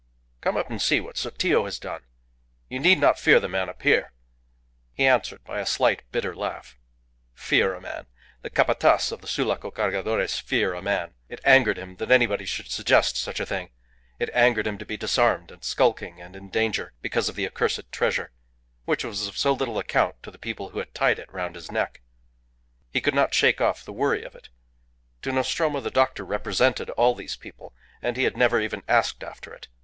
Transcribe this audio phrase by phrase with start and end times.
[0.41, 2.01] "Come up and see what Sotillo has done.
[2.69, 4.13] You need not fear the man up here."
[4.93, 6.75] He answered by a slight, bitter laugh.
[7.35, 8.07] Fear a man!
[8.41, 11.13] The Capataz of the Sulaco Cargadores fear a man!
[11.29, 13.69] It angered him that anybody should suggest such a thing.
[14.17, 17.91] It angered him to be disarmed and skulking and in danger because of the accursed
[17.91, 18.31] treasure,
[18.85, 21.71] which was of so little account to the people who had tied it round his
[21.71, 22.01] neck.
[22.91, 24.49] He could not shake off the worry of it.
[25.21, 27.75] To Nostromo the doctor represented all these people....
[28.01, 29.67] And he had never even asked after it.